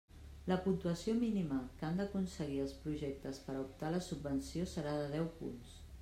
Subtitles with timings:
[0.51, 4.95] La puntuació mínima que han d'aconseguir els projectes per a optar a la subvenció serà
[5.01, 5.77] de deu punts.